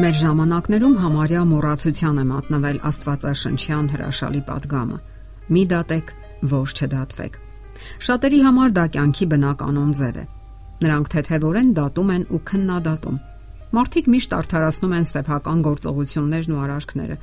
Մեր 0.00 0.14
ժամանակներում 0.16 0.94
համարյա 0.96 1.40
մոռացության 1.50 2.18
է 2.18 2.22
մատնվել 2.24 2.76
Աստվածաշնչյան 2.88 3.88
հրաշալի 3.92 4.40
падգամը. 4.46 4.98
Մի 5.52 5.64
դատեք, 5.68 6.12
որ 6.48 6.70
չդատվեք։ 6.72 7.34
Շատերի 8.06 8.38
համար 8.46 8.70
դա 8.78 8.84
կյանքի 8.94 9.26
բնականոն 9.32 9.90
ձև 9.98 10.16
է։ 10.22 10.24
Նրանք 10.86 11.10
թեթևորեն 11.12 11.74
դատում 11.76 12.12
են 12.14 12.24
ու 12.32 12.40
քննադատում։ 12.48 13.18
Մարդիկ 13.76 14.08
միշտ 14.14 14.36
արդարացնում 14.38 14.94
են 14.96 15.06
սեփական 15.12 15.60
գործողություններն 15.68 16.56
ու 16.56 16.62
արարքները, 16.62 17.16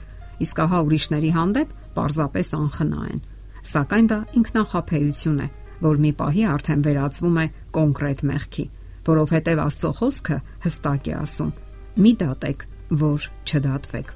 իսկ 0.45 0.61
ահա 0.69 0.81
ուրիշների 0.89 1.31
հանդեպ 1.39 1.73
պարզապես 1.97 2.53
անխնա 2.59 3.07
են։ 3.09 3.23
Սակայն 3.69 4.11
դա 4.13 4.19
ինքնախապեյություն 4.43 5.41
է, 5.41 5.49
որ 5.89 6.03
մի 6.05 6.13
պահի 6.21 6.45
արդեն 6.53 6.85
վերածվում 6.85 7.41
է 7.41 7.47
կոնկրետ 7.79 8.23
մեղքի, 8.29 8.67
որովհետև 9.09 9.63
Աստծո 9.65 9.91
խոսքը 10.03 10.39
հստակ 10.69 11.09
է 11.09 11.17
ասում 11.23 11.51
մի 11.99 12.11
դատեք, 12.23 12.65
որ 12.99 13.29
չդատվեք։ 13.45 14.13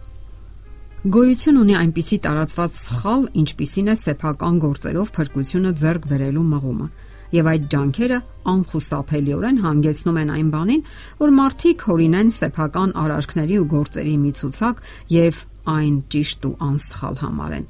Գոյություն 1.13 1.57
ունի 1.59 1.73
այնպիսի 1.75 2.17
տարածված 2.23 2.75
սխալ, 2.79 3.23
ինչպիսին 3.41 3.91
է 3.91 3.95
սեփական 4.03 4.59
գործերով 4.63 5.09
փրկությունը 5.17 5.73
ձեռք 5.81 6.05
բերելու 6.13 6.45
մղումը, 6.53 6.87
եւ 7.33 7.49
այդ 7.53 7.65
ջանքերը 7.73 8.19
անխուսափելիորեն 8.53 9.59
հանգեցնում 9.65 10.19
են 10.23 10.33
այն 10.37 10.49
բանին, 10.53 10.83
որ 11.23 11.35
մարդիկ 11.43 11.85
հորինեն 11.89 12.33
սեփական 12.37 12.95
արարքների 13.03 13.59
ու 13.59 13.69
գործերի 13.73 14.15
մի 14.23 14.33
ցուցակ 14.39 14.83
եւ 15.13 15.43
այն 15.73 15.95
ճիշտ 16.13 16.47
ու 16.47 16.55
անսխալ 16.71 17.19
համարեն։ 17.23 17.65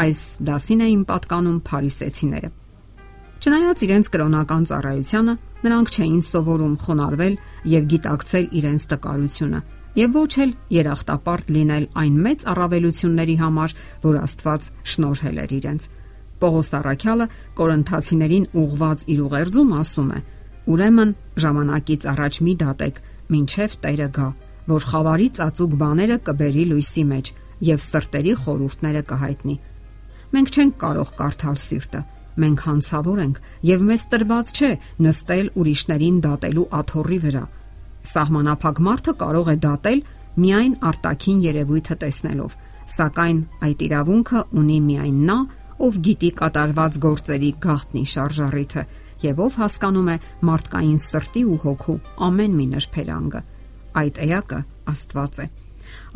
Այս 0.00 0.20
դասին 0.50 0.84
էին 0.86 1.02
պատկանում 1.10 1.58
փարիսեցիները։ 1.70 2.50
Չնայած 3.40 3.82
իրենց 3.86 4.08
կրոնական 4.12 4.64
ծառայությանը, 4.68 5.34
նրանք 5.64 5.90
չէին 5.96 6.24
սովորում 6.28 6.72
խոնարհվել 6.84 7.36
եւ 7.72 7.84
գիտակցել 7.92 8.48
իրենց 8.60 8.82
տկարությունը 8.90 9.60
եւ 9.96 10.10
ոչ 10.14 10.32
էլ 10.44 10.52
երախտապարտ 10.76 11.48
լինել 11.56 11.86
այն 12.02 12.18
մեծ 12.26 12.44
առավելությունների 12.52 13.36
համար, 13.40 13.74
որ 14.04 14.18
Աստված 14.20 14.68
շնորհել 14.92 15.40
էր 15.40 15.54
իրենց։ 15.56 15.88
Պողոս 16.40 16.70
Արաքյալը 16.80 17.26
Կորինթացիներին 17.58 18.46
ուղված 18.60 19.02
իր 19.14 19.24
ուղերձում 19.24 19.72
ասում 19.80 20.12
է. 20.12 20.20
Ուրեմն 20.70 21.10
ժամանակից 21.40 22.06
առաջ 22.12 22.40
մի 22.44 22.54
դատեք, 22.60 23.02
ինչև 23.40 23.76
Տերը 23.80 24.08
գա, 24.20 24.28
որ 24.70 24.86
խավարի 24.90 25.28
ծածուկ 25.40 25.74
բաները 25.80 26.16
կբերի 26.28 26.64
լույսի 26.70 27.04
մեջ 27.10 27.34
եւ 27.70 27.84
սրտերի 27.88 28.32
խորհուրդները 28.44 29.02
կհայտնի։ 29.10 29.56
Մենք 30.30 30.50
չենք 30.54 30.74
կարող 30.80 31.08
կարդալ 31.20 31.56
սիրտը, 31.60 32.00
Մենք 32.40 32.62
հանցավոր 32.66 33.20
ենք 33.24 33.38
եւ 33.68 33.82
մեզ 33.90 34.04
տրված 34.12 34.50
չէ 34.56 34.70
նստել 35.06 35.48
ուրիշներին 35.60 36.20
դատելու 36.24 36.66
աթոռի 36.80 37.18
վրա։ 37.24 37.42
Սահմանափակ 38.10 38.80
մարդը 38.86 39.14
կարող 39.20 39.50
է 39.50 39.56
դատել 39.64 40.00
միայն 40.40 40.74
արտաքին 40.90 41.42
երևույթը 41.46 41.96
տեսնելով, 42.04 42.54
սակայն 42.96 43.40
այդ 43.66 43.84
իրավունքը 43.86 44.42
ունի 44.60 44.78
միայն 44.86 45.18
նա, 45.30 45.38
ով 45.80 46.00
գիտի 46.06 46.30
կատարված 46.40 46.98
գործերի 47.04 47.50
գաղտնի 47.66 48.04
շարժառիթը 48.14 48.86
եւ 49.20 49.44
ով 49.44 49.60
հասկանում 49.60 50.10
է 50.14 50.16
մարդկային 50.48 51.00
սրտի 51.04 51.44
ու 51.50 51.60
հոգու 51.66 51.98
ամեն 52.30 52.56
մի 52.56 52.66
նրբերանգը։ 52.72 53.44
Այդ 54.00 54.20
էակը 54.30 54.60
Աստված 54.94 55.40
է։ 55.44 55.46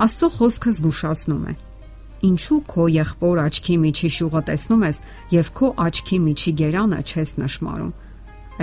Աստծո 0.05 0.29
խոսքը 0.39 0.75
զգուշացնում 0.79 1.47
է 1.53 1.55
ինչու 2.29 2.61
քո 2.71 2.87
եղբոր 2.95 3.41
աչքի 3.45 3.77
միջի 3.85 4.11
շուղը 4.17 4.43
տեսնում 4.49 4.85
ես 4.89 5.01
եւ 5.35 5.51
քո 5.59 5.69
աչքի 5.85 6.19
միջի 6.25 6.53
գերանը 6.61 7.01
չես 7.05 7.35
նշмарում։ 7.43 7.93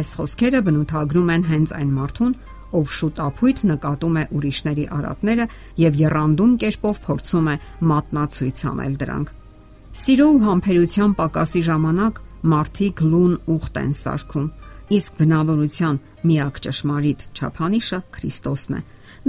Այս 0.01 0.09
խոսքերը 0.17 0.61
բնութագրում 0.67 1.31
են 1.35 1.45
հենց 1.51 1.73
այն 1.77 1.91
մարդուն, 1.97 2.33
ով 2.71 2.91
շուտ 2.95 3.21
ապույտ 3.25 3.61
նկատում 3.71 4.17
է 4.21 4.23
ուրիշների 4.37 4.85
արատները 4.97 5.45
եւ 5.81 5.97
երանդուն 6.01 6.53
կերպով 6.63 6.99
փորձում 7.05 7.49
է 7.51 7.55
մատնացույց 7.91 8.61
անել 8.71 8.93
դրանք։ 9.01 9.31
Սիրո 10.01 10.27
ու 10.31 10.41
համբերության 10.45 11.15
պակասի 11.19 11.61
ժամանակ 11.67 12.21
մարդիկ 12.51 13.01
լուն 13.11 13.33
ուխտ 13.51 13.79
են 13.81 13.91
սարքում, 14.01 14.45
իսկ 14.97 15.17
բնավորության 15.19 15.99
միակ 16.31 16.61
ճշմարիտ 16.65 17.25
ճափանիշը 17.37 17.99
Քրիստոսն 18.15 18.77
է։ 18.79 18.81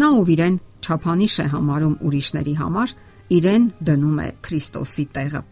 Նա 0.03 0.09
ով 0.23 0.31
իրեն 0.33 0.61
ճափանիշ 0.87 1.35
է 1.43 1.47
համարում 1.53 1.97
ուրիշների 2.07 2.55
համար, 2.63 2.95
իրեն 3.37 3.69
դնում 3.89 4.19
է 4.23 4.29
Քրիստոսի 4.47 5.05
տեղը։ 5.17 5.43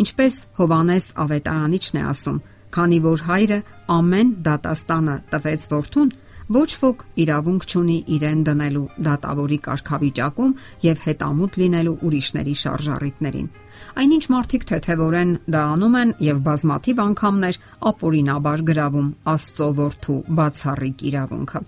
Ինչպես 0.00 0.34
Հովանես 0.60 1.06
Ավետարանիչն 1.24 2.00
է 2.00 2.02
ասում, 2.10 2.40
քանի 2.74 2.98
որ 3.04 3.22
հայրը 3.28 3.58
ամեն 3.94 4.28
դատաստանը 4.46 5.16
տվեց 5.32 5.64
որդուն, 5.74 6.12
ոչ 6.50 6.70
ոք 6.82 7.02
իրավունք 7.22 7.66
չունի 7.70 7.96
իրեն 8.16 8.40
դնելու 8.48 8.86
դատավորի 9.06 9.58
կարգավիճակում 9.66 10.54
եւ 10.86 11.02
հետամուտ 11.06 11.58
լինելու 11.62 11.96
ուրիշների 12.08 12.54
շարժառիթներին։ 12.62 13.50
Այնինչ 14.02 14.24
մարդիկ 14.34 14.66
թեթևորեն 14.70 15.34
դա 15.56 15.66
անում 15.74 15.98
են 16.00 16.14
եւ 16.30 16.40
բազմաթիվ 16.50 17.04
անգամներ 17.06 17.60
ապօրինաբար 17.92 18.64
գրավում 18.70 19.12
Աստծո 19.34 19.68
որդու 19.84 20.22
բացառիկ 20.40 21.06
իրավունքը։ 21.10 21.62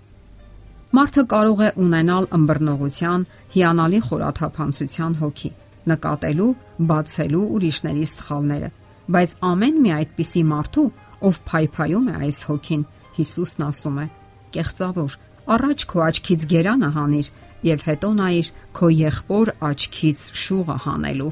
Մարդը 0.93 1.23
կարող 1.33 1.61
է 1.65 1.69
ունենալ 1.83 2.25
ըմբռնողության, 2.37 3.21
հիանալի 3.53 3.99
խորաթափանցության 4.07 5.13
հոգի, 5.21 5.49
նկատելու, 5.89 6.49
բացելու 6.89 7.45
ուրիշների 7.55 8.05
սխալները, 8.13 8.69
բայց 9.15 9.33
ամեն 9.53 9.79
մի 9.83 9.93
այդպիսի 9.97 10.43
մարդու, 10.53 10.85
ով 11.23 11.39
փայփայում 11.49 12.11
է 12.13 12.15
այս 12.27 12.39
հոգին, 12.49 12.83
Հիսուսն 13.13 13.63
ասում 13.67 13.97
է. 14.01 14.05
Կեղծավոր, 14.53 15.15
առաջ 15.53 15.83
քո 15.89 16.03
աչքից 16.07 16.45
գերանը 16.53 16.89
հանիր 16.97 17.27
եւ 17.67 17.83
հետո 17.87 18.09
նայիր 18.19 18.47
քո 18.77 18.89
եղբոր 18.99 19.51
աչքից 19.69 20.23
շուղը 20.43 20.77
հանելու։ 20.85 21.31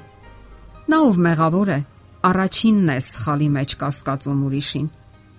Նա 0.92 1.00
ով 1.08 1.20
մեղավոր 1.26 1.72
է, 1.74 1.80
առաջինն 2.32 2.92
է 2.92 2.98
սխալի 3.08 3.50
մեջ 3.58 3.76
կասկածում 3.82 4.44
ուրիշին։ 4.48 4.88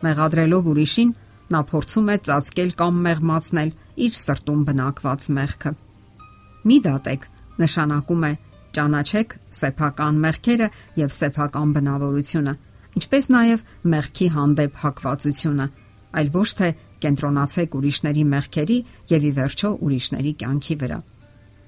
Մեղադրելով 0.03 0.71
ուրիշին, 0.73 1.11
նա 1.53 1.61
փորձում 1.71 2.09
է 2.13 2.17
ծածկել 2.29 2.73
կամ 2.81 3.01
մեղմացնել 3.07 3.71
իր 4.07 4.17
սրտում 4.23 4.65
բնակված 4.69 5.29
մեղքը։ 5.39 5.73
Մի 6.69 6.77
դատեք 6.87 7.27
նշանակում 7.63 8.27
է 8.29 8.33
ճանաչեք 8.77 9.35
սեփական 9.59 10.21
մեղքերը 10.23 10.69
եւ 11.03 11.15
սեփական 11.17 11.73
բնավորությունը, 11.77 12.55
ինչպես 12.99 13.29
նաեւ 13.37 13.65
մեղքի 13.93 14.29
հանդեպ 14.37 14.81
հակվածությունը, 14.83 15.67
այլ 16.13 16.33
ոչ 16.37 16.49
թե 16.61 16.69
կենտրոնացեք 17.03 17.77
ուրիշների 17.79 18.25
մեղքերի 18.33 18.79
եւ 19.13 19.27
ի 19.29 19.33
վերջո 19.39 19.71
ուրիշների 19.87 20.33
կյանքի 20.43 20.77
վրա։ 20.83 20.99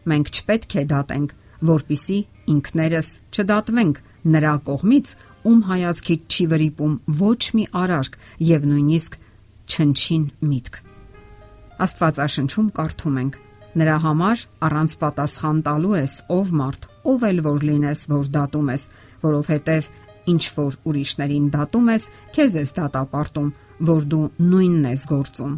Մենք 0.04 0.30
չպետք 0.34 0.74
է 0.74 0.84
դատենք, 0.94 1.30
որpիսի 1.64 2.18
ինքներս 2.54 3.08
չդատվենք 3.34 4.00
նրա 4.34 4.54
կողմից, 4.68 5.06
ում 5.44 5.60
հայացքից 5.68 6.34
չի 6.34 6.44
վրիպում 6.52 6.94
ոչ 7.20 7.40
մի 7.56 7.64
արարք 7.84 8.18
եւ 8.48 8.66
նույնիսկ 8.70 9.18
չնչին 9.70 10.24
միտք։ 10.50 10.78
Աստվածաշնչում 11.84 12.68
կարդում 12.78 13.18
ենք. 13.24 13.38
Նրա 13.74 13.96
համար 14.04 14.42
առանց 14.68 14.92
պատասխան 15.02 15.60
տալու 15.66 15.94
ես 15.98 16.14
ով 16.30 16.52
մարդ, 16.60 16.88
ով 17.10 17.24
էլ 17.28 17.40
որ 17.44 17.64
լինես, 17.68 18.02
որ 18.12 18.28
դատում 18.36 18.68
ես, 18.74 18.82
որովհետև 19.24 19.88
ինչ 20.30 20.44
որ 20.54 20.76
ուրիշներին 20.88 21.48
դատում 21.54 21.90
ես, 21.94 22.06
քեզ 22.36 22.56
ես 22.60 22.74
դատապարտում, 22.78 23.50
որ 23.90 24.06
դու 24.14 24.26
նույնն 24.52 24.86
ես 24.92 25.04
գործում։ 25.10 25.56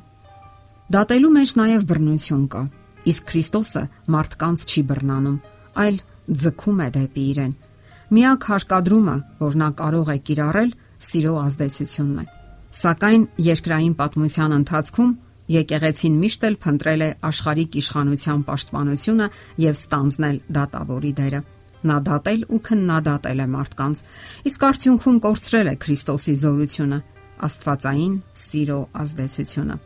Դատելու 0.96 1.32
մեջ 1.36 1.52
նաև 1.60 1.86
բռնություն 1.90 2.46
կա, 2.56 2.62
իսկ 3.10 3.28
Քրիստոսը 3.30 3.84
մարդկանց 4.16 4.66
չի 4.70 4.82
բռնանում, 4.90 5.38
այլ 5.82 6.00
ձգում 6.46 6.82
է 6.86 6.88
դեպի 6.96 7.26
իրեն։ 7.36 7.54
Միակ 8.16 8.48
հարկադրումը, 8.50 9.16
որ 9.42 9.60
նա 9.62 9.70
կարող 9.82 10.10
է 10.14 10.18
կիրառել, 10.30 10.74
սիրո 11.10 11.36
ազդեցությունն 11.42 12.20
է։ 12.22 12.35
Սակայն 12.76 13.22
երկրային 13.41 13.92
պատմության 13.97 14.54
ընթացքում 14.56 15.12
եկեղեցին 15.54 16.16
միշտ 16.21 16.42
էլ 16.48 16.56
փնտրել 16.65 17.04
է 17.06 17.09
աշխարհիկ 17.28 17.77
իշխանության 17.80 18.41
պաշտպանությունը 18.48 19.28
եւ 19.65 19.78
ստանձնել 19.78 20.41
դատավորի 20.56 21.12
դերը։ 21.21 21.41
Նա 21.86 21.97
դատել 22.09 22.45
ու 22.53 22.60
քննադատել 22.66 23.41
է 23.41 23.48
մարդկանց, 23.54 24.03
իսկ 24.50 24.66
արդյունքում 24.68 25.21
կորցրել 25.27 25.71
է 25.72 25.74
Քրիստոսի 25.86 26.34
զորությունը, 26.42 26.98
Աստվածային 27.47 28.15
սիրո 28.45 28.78
ազդեցությունը։ 29.06 29.77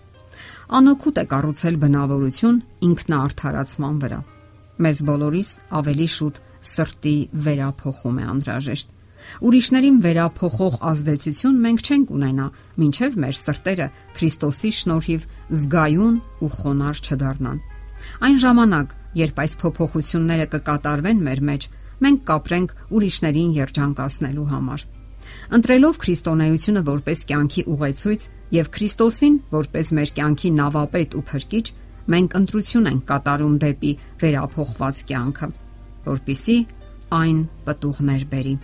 Անօքուտ 0.80 1.16
է 1.20 1.24
կառուցել 1.30 1.76
բնավորություն 1.84 2.60
ինքնաարթարացման 2.90 3.96
վրա։ 4.04 4.20
Մեզ 4.80 5.02
բոլորիս 5.10 5.50
ավելի 5.80 6.08
շուտ 6.14 6.40
սրտի 6.70 7.16
վերափոխում 7.46 8.20
է 8.20 8.24
անհրաժեշտ 8.34 8.96
Ուրիշներին 9.46 9.98
վերափոխող 10.04 10.78
ազդեցություն 10.90 11.58
մենք 11.64 11.82
չենք 11.86 12.12
ունենա, 12.16 12.46
ինչև 12.86 13.18
մեր 13.24 13.36
սրտերը 13.40 13.88
Քրիստոսի 14.16 14.70
շնորհիվ 14.80 15.26
զգայուն 15.60 16.16
ու 16.40 16.50
խոնար 16.60 17.02
չդառնան։ 17.04 17.60
Այն 18.26 18.38
ժամանակ, 18.44 18.94
երբ 19.20 19.42
այս 19.44 19.54
փոփոխությունները 19.60 20.46
կկատարվեն 20.54 21.20
մեր 21.26 21.42
մեջ, 21.50 21.68
մենք 22.00 22.24
կապրենք 22.30 22.74
ուրիշներին 22.96 23.52
երջանկացնելու 23.60 24.48
համար։ 24.50 24.86
Ընտրելով 25.56 25.98
քրիստոնեությունը 26.04 26.82
որպես 26.86 27.22
կյանքի 27.30 27.64
ուղեցույց 27.74 28.24
եւ 28.56 28.70
Քրիստոսին 28.76 29.36
որպես 29.52 29.92
մեր 29.98 30.12
կյանքի 30.16 30.50
նավապետ 30.56 31.16
ու 31.20 31.24
փրկիչ, 31.30 31.66
մենք 32.14 32.36
ընտրություն 32.40 32.90
ենք 32.90 33.04
կատարում 33.10 33.54
դեպի 33.66 33.92
վերափոխված 34.24 35.04
կյանքը, 35.10 35.50
որpիսի 36.08 36.58
այն 37.20 37.38
պտուղներ 37.68 38.26
բերի 38.32 38.54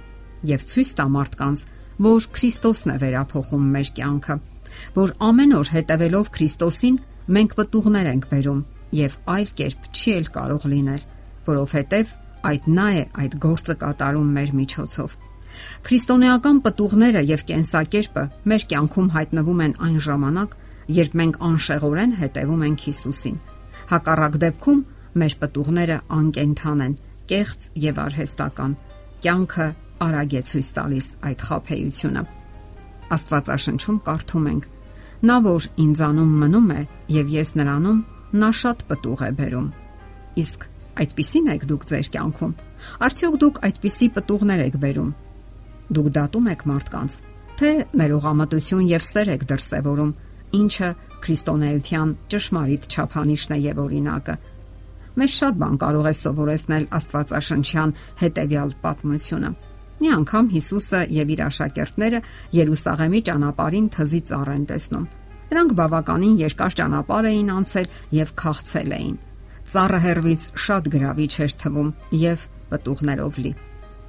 եւ 0.50 0.64
ցույց 0.70 0.92
տա 0.98 1.06
մարդկանց, 1.16 1.64
որ 2.06 2.26
Քրիստոսն 2.36 2.92
է 2.92 2.96
վերափոխում 3.02 3.68
մեր 3.76 3.90
կյանքը, 3.96 4.36
որ 4.96 5.12
ամեն 5.26 5.54
օր 5.56 5.70
հետևելով 5.76 6.30
Քրիստոսին 6.36 6.98
մենք 7.36 7.54
պտուղներ 7.58 8.10
ենք 8.12 8.26
բերում 8.32 8.60
եւ 8.96 9.16
այլ 9.36 9.48
կերպ 9.60 9.86
չի 9.96 10.12
էլ 10.16 10.28
կարող 10.36 10.66
լինել, 10.72 11.02
որովհետեւ 11.46 12.12
այդ 12.46 12.68
նա 12.76 12.86
է 12.96 13.02
այդ 13.22 13.38
գործը 13.42 13.74
կատարում 13.80 14.28
մեր 14.36 14.52
միջոցով։ 14.60 15.16
Քրիստոնեական 15.86 16.58
պտուղները 16.66 17.22
եւ 17.30 17.42
կենսակերպը 17.48 18.24
մեր 18.52 18.66
կյանքում 18.70 19.08
հայտնվում 19.16 19.62
են 19.66 19.74
այն 19.86 19.98
ժամանակ, 20.06 20.56
երբ 20.96 21.16
մենք 21.20 21.38
անշեղորեն 21.48 22.12
հետևում 22.20 22.64
ենք 22.66 22.84
Հիսուսին։ 22.86 23.38
Հակառակ 23.90 24.38
դեպքում 24.44 24.82
մեր 25.16 25.36
պտուղները 25.42 25.98
անկենթան 26.16 26.84
են, 26.86 26.94
կեղծ 27.30 27.68
եւ 27.86 28.00
արհեստական։ 28.04 28.76
Կյանքը 29.24 29.68
արագ 30.04 30.36
է 30.36 30.42
ցույց 30.48 30.68
տալիս 30.76 31.06
այդ 31.28 31.44
խափեությունը։ 31.46 32.22
Աստվածաշնչում 33.16 33.98
կարդում 34.06 34.46
ենք. 34.52 34.64
Նա 35.26 35.36
որ 35.46 35.66
ինձանում 35.86 36.32
մնում 36.42 36.70
է 36.76 36.80
եւ 37.16 37.30
ես 37.36 37.50
նրանում, 37.60 38.00
նա 38.36 38.50
շատ 38.60 38.82
պտուղ 38.90 39.20
է 39.26 39.30
բերում։ 39.40 39.68
Իսկ 40.42 40.66
այդպիսին 41.06 41.46
եք 41.54 41.64
դուք 41.70 41.86
ձեր 41.90 42.10
կյանքում։ 42.16 42.52
Արդյոք 43.06 43.36
դուք 43.42 43.60
այդպիսի 43.66 44.08
պտուղներ 44.16 44.62
եք 44.66 44.76
բերում։ 44.82 45.10
Դուք 45.96 46.08
դատում 46.16 46.50
եք 46.52 46.62
մարդկանց, 46.66 47.16
թե 47.56 47.70
ներողամտություն 48.00 48.88
եւ 48.90 49.06
սեր 49.06 49.30
եք 49.36 49.46
դրսեւորում, 49.52 50.12
ինչը 50.56 50.90
քրիստոնեության 51.26 52.12
ճշմարիտ 52.32 52.88
չափանիշն 52.92 53.54
է 53.56 53.58
եւ 53.66 53.80
օրինակը։ 53.86 54.36
Մեզ 55.16 55.36
շատ 55.40 55.54
բան 55.62 55.78
կարող 55.80 56.06
է 56.06 56.14
սովորեցնել 56.20 56.84
Աստվածաշնչյան 56.96 57.94
հետեւյալ 58.20 58.74
պատմությունը։ 58.84 59.50
Մի 59.96 60.10
անգամ 60.16 60.48
Հիսուսը 60.52 60.98
եւ 61.16 61.30
իր 61.32 61.40
աշակերտները 61.46 62.18
Երուսաղեմի 62.56 63.20
ճանապարհին 63.28 63.86
թզի 63.96 64.20
ծառ 64.28 64.50
են 64.52 64.66
տեսնում։ 64.70 65.06
Նրանք 65.46 65.72
բավականին 65.78 66.34
երկար 66.42 66.76
ճանապարհ 66.80 67.28
էին 67.30 67.52
անցել 67.56 67.88
եւ 68.16 68.32
քաղցել 68.42 68.92
էին։ 68.96 69.16
Ծառը 69.66 70.00
հերվից 70.06 70.42
շատ 70.66 70.90
գրավիչ 70.94 71.32
էր 71.46 71.54
թվում 71.62 71.88
եւ 72.26 72.44
պտուղներով 72.70 73.38
լի։ 73.46 73.52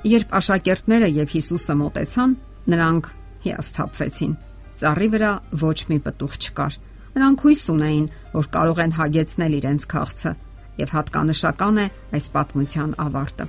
Երբ 0.08 0.36
աշակերտները 0.38 1.08
եւ 1.18 1.32
Հիսուսը 1.38 1.76
մտեցան, 1.78 2.36
նրանք 2.74 3.10
հիասթափվեցին։ 3.48 4.34
Ծառի 4.78 5.08
վրա 5.14 5.32
ոչ 5.62 5.78
մի 5.90 5.98
պտուղ 6.06 6.34
չկար։ 6.38 6.78
Նրանք 7.18 7.46
հույս 7.48 7.64
ունեին, 7.74 8.06
որ 8.38 8.50
կարող 8.54 8.82
են 8.84 8.94
հագեցնել 8.98 9.54
իրենց 9.58 9.86
քաղցը, 9.94 10.32
եւ 10.78 10.94
հատկանշական 10.98 11.80
է 11.82 11.86
այս 12.18 12.28
պատմության 12.36 12.92
ավարտը։ 13.08 13.48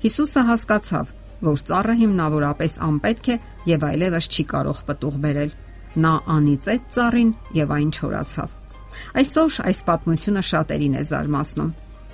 Հիսուսը 0.00 0.44
հասկացավ, 0.48 1.12
որ 1.44 1.62
ծառը 1.70 1.94
հիմնավորապես 2.00 2.72
անպետք 2.86 3.28
է 3.30 3.36
եւ 3.70 3.84
այլևս 3.90 4.26
չի 4.30 4.44
կարող 4.50 4.80
պտուղ 4.90 5.20
բերել։ 5.24 5.52
Նա 6.04 6.12
անիծեց 6.36 6.82
ծառին 6.96 7.30
եւ 7.56 7.72
այն 7.76 7.90
չորացավ։ 7.96 8.56
Այսօր 9.20 9.56
այս 9.70 9.80
պատմությունը 9.88 10.42
շատերին 10.50 10.98
է 11.00 11.02
զարմացնում։ 11.10 11.70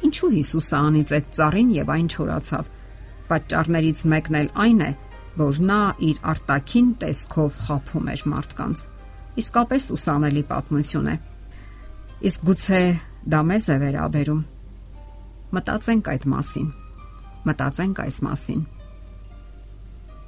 Ինչու 0.06 0.30
Հիսուսը 0.36 0.76
անիծեց 0.86 1.28
ծառին 1.36 1.70
եւ 1.76 1.92
այն 1.96 2.08
չորացավ։ 2.16 2.70
Պատճառներից 3.26 4.02
մեկն 4.12 4.38
էլ 4.40 4.50
այն 4.66 4.82
է, 4.86 4.90
որ 5.36 5.58
նա 5.70 5.80
իր 6.08 6.20
արտաքին 6.32 6.92
տեսքով 7.02 7.58
խափում 7.66 8.12
էր 8.12 8.22
մարդկանց։ 8.32 8.84
Իսկապես 9.42 9.88
ուսանելի 9.96 10.44
պատմություն 10.52 11.10
է։ 11.12 11.16
Իսկ 12.30 12.46
գուցե 12.48 12.80
դա 13.34 13.42
մեզ 13.50 13.66
է 13.74 13.76
վերաբերում։ 13.82 14.40
Մտածենք 15.56 16.08
այդ 16.14 16.24
մասին։ 16.32 16.72
Մտածենք 17.50 18.02
այս 18.06 18.22
մասին։ 18.26 18.64